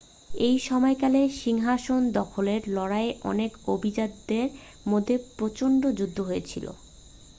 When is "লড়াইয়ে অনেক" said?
2.69-3.51